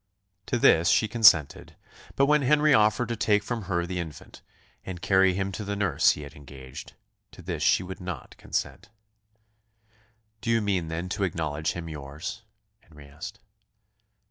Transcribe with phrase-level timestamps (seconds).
[0.47, 1.75] To this she consented;
[2.15, 4.41] but when Henry offered to take from her the infant,
[4.83, 6.95] and carry him to the nurse he had engaged,
[7.33, 8.89] to this she would not consent.
[10.41, 12.41] "Do you mean, then, to acknowledge him yours?"
[12.79, 13.41] Henry asked.